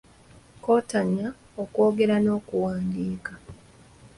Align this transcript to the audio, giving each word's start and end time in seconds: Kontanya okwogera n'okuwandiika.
Kontanya 0.63 1.27
okwogera 1.63 2.15
n'okuwandiika. 2.23 3.33